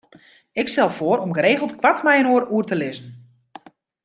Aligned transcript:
Ik 0.51 0.67
stel 0.67 0.89
foar 0.97 1.19
om 1.25 1.35
geregeld 1.37 1.73
koart 1.81 1.99
mei-inoar 2.05 2.45
oer 2.55 2.65
te 2.69 2.75
lizzen. 2.81 3.09